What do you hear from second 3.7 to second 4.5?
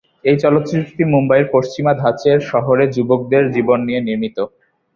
নিয়ে নির্মিত।